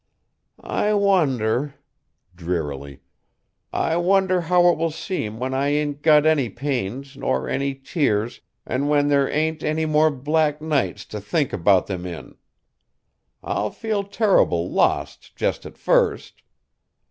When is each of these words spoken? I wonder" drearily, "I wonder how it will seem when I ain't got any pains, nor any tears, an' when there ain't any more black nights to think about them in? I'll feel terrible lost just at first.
I 0.63 0.95
wonder" 0.95 1.75
drearily, 2.35 3.01
"I 3.71 3.97
wonder 3.97 4.41
how 4.41 4.67
it 4.69 4.77
will 4.79 4.89
seem 4.89 5.37
when 5.37 5.53
I 5.53 5.67
ain't 5.67 6.01
got 6.01 6.25
any 6.25 6.49
pains, 6.49 7.15
nor 7.15 7.47
any 7.47 7.75
tears, 7.75 8.41
an' 8.65 8.87
when 8.87 9.09
there 9.09 9.29
ain't 9.29 9.61
any 9.63 9.85
more 9.85 10.09
black 10.09 10.59
nights 10.59 11.05
to 11.05 11.21
think 11.21 11.53
about 11.53 11.85
them 11.85 12.07
in? 12.07 12.33
I'll 13.43 13.69
feel 13.69 14.03
terrible 14.03 14.71
lost 14.71 15.35
just 15.35 15.67
at 15.67 15.77
first. 15.77 16.41